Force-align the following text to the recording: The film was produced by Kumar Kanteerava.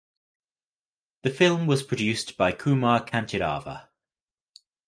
The 1.21 1.29
film 1.29 1.67
was 1.67 1.83
produced 1.83 2.35
by 2.35 2.53
Kumar 2.53 3.05
Kanteerava. 3.05 3.89